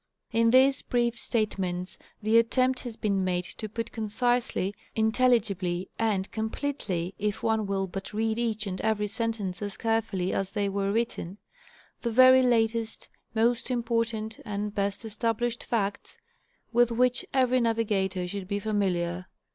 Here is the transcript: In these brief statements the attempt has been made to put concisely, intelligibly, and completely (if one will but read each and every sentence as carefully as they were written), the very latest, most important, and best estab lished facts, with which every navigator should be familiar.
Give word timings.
In 0.31 0.49
these 0.49 0.81
brief 0.81 1.19
statements 1.19 1.99
the 2.23 2.39
attempt 2.39 2.79
has 2.79 2.95
been 2.95 3.23
made 3.23 3.43
to 3.43 3.69
put 3.69 3.91
concisely, 3.91 4.73
intelligibly, 4.95 5.91
and 5.99 6.31
completely 6.31 7.13
(if 7.19 7.43
one 7.43 7.67
will 7.67 7.85
but 7.85 8.11
read 8.11 8.39
each 8.39 8.65
and 8.65 8.81
every 8.81 9.05
sentence 9.05 9.61
as 9.61 9.77
carefully 9.77 10.33
as 10.33 10.53
they 10.53 10.69
were 10.69 10.91
written), 10.91 11.37
the 12.01 12.09
very 12.09 12.41
latest, 12.41 13.09
most 13.35 13.69
important, 13.69 14.39
and 14.43 14.73
best 14.73 15.01
estab 15.05 15.37
lished 15.37 15.61
facts, 15.61 16.17
with 16.73 16.89
which 16.89 17.23
every 17.31 17.61
navigator 17.61 18.27
should 18.27 18.47
be 18.47 18.57
familiar. 18.57 19.27